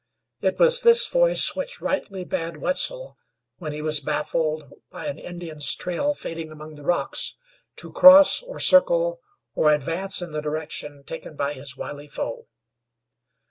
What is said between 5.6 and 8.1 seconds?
trail fading among the rocks, to